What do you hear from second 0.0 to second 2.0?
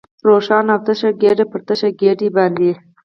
لکه روښانه او تشه ګېډه، پر تشه